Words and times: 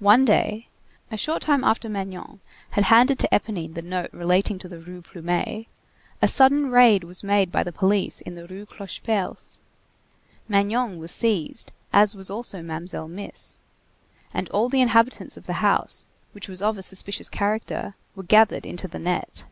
One 0.00 0.26
day, 0.26 0.68
a 1.10 1.16
short 1.16 1.40
time 1.40 1.64
after 1.64 1.88
Magnon 1.88 2.40
had 2.72 2.84
handed 2.92 3.18
to 3.20 3.28
Éponine 3.32 3.72
the 3.72 3.80
note 3.80 4.10
relating 4.12 4.58
to 4.58 4.68
the 4.68 4.76
Rue 4.78 5.00
Plumet, 5.00 5.64
a 6.20 6.28
sudden 6.28 6.70
raid 6.70 7.04
was 7.04 7.24
made 7.24 7.50
by 7.50 7.62
the 7.62 7.72
police 7.72 8.20
in 8.20 8.34
the 8.34 8.46
Rue 8.46 8.66
Clocheperce; 8.66 9.58
Magnon 10.46 10.98
was 10.98 11.10
seized, 11.10 11.72
as 11.90 12.14
was 12.14 12.28
also 12.28 12.60
Mamselle 12.60 13.08
Miss; 13.08 13.56
and 14.34 14.46
all 14.50 14.68
the 14.68 14.82
inhabitants 14.82 15.38
of 15.38 15.46
the 15.46 15.54
house, 15.64 16.04
which 16.32 16.46
was 16.46 16.60
of 16.60 16.76
a 16.76 16.82
suspicious 16.82 17.30
character, 17.30 17.94
were 18.14 18.24
gathered 18.24 18.66
into 18.66 18.88
the 18.88 18.98
net. 18.98 19.46